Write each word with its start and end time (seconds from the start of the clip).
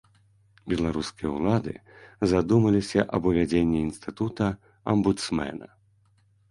Беларускія 0.71 1.29
ўлады 1.37 1.73
задумаліся 2.33 3.07
аб 3.19 3.31
увядзенні 3.33 3.77
інстытута 3.87 4.45
амбудсмэна. 4.97 5.67